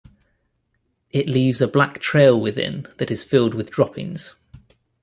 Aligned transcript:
It 1.11 1.29
leaves 1.29 1.61
a 1.61 1.67
black 1.67 1.99
trail 2.01 2.41
within 2.41 2.87
that 2.97 3.11
is 3.11 3.23
filled 3.23 3.53
with 3.53 3.69
droppings. 3.69 4.33